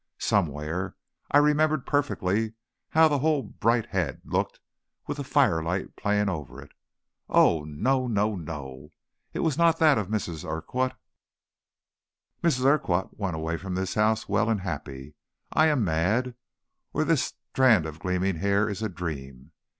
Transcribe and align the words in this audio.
Somewhere. 0.17 0.95
I 1.29 1.37
remembered 1.37 1.85
perfectly 1.85 2.53
how 2.89 3.07
the 3.07 3.19
whole 3.19 3.43
bright 3.43 3.89
head 3.89 4.19
looked 4.25 4.59
with 5.05 5.17
the 5.17 5.23
firelight 5.23 5.95
playing 5.95 6.27
over 6.27 6.59
it. 6.59 6.71
Oh, 7.29 7.63
no, 7.65 8.07
no, 8.07 8.35
no, 8.35 8.89
it 9.31 9.41
was 9.41 9.59
not 9.59 9.77
that 9.77 9.99
of 9.99 10.07
Mrs. 10.07 10.43
Urquhart. 10.43 10.93
Mrs. 12.41 12.65
Urquhart 12.65 13.15
went 13.19 13.35
away 13.35 13.57
from 13.57 13.75
this 13.75 13.93
house 13.93 14.27
well 14.27 14.49
and 14.49 14.61
happy. 14.61 15.13
I 15.53 15.67
am 15.67 15.83
mad, 15.85 16.33
or 16.93 17.03
this 17.03 17.35
strand 17.51 17.85
of 17.85 17.99
gleaming 17.99 18.37
hair 18.37 18.67
is 18.67 18.81
a 18.81 18.89
dream. 18.89 19.51